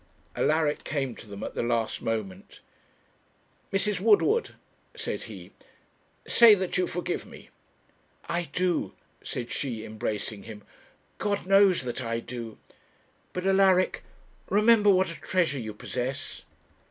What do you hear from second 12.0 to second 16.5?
I do; but, Alaric, remember what a treasure you possess.'